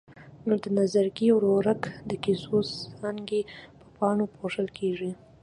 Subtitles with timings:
[0.47, 2.57] نو د نظرګي ورورک د کیسو
[2.99, 3.41] څانګې
[3.77, 5.11] په پاڼو پوښل کېږي.